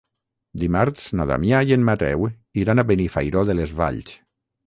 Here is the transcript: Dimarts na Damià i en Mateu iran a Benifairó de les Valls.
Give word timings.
Dimarts 0.61 1.09
na 1.19 1.27
Damià 1.31 1.59
i 1.71 1.75
en 1.75 1.85
Mateu 1.91 2.25
iran 2.63 2.81
a 2.81 2.87
Benifairó 2.93 3.47
de 3.51 3.57
les 3.61 3.75
Valls. 3.83 4.17